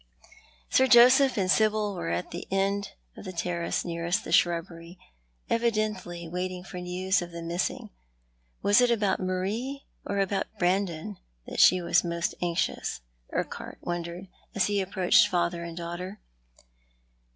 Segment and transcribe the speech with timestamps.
[0.71, 4.97] Sir .To?ci)h and Sibyl were at the end of the terrace nearest the shrubbery,
[5.47, 7.91] evidently waiting for news of the missing.
[8.63, 14.65] Was it about iMarie or about Brandon that she was most anxious, Urquhart wondered, as
[14.65, 16.17] he approached father and daiiglitcr.